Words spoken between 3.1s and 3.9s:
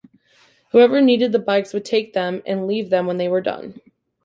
they were done.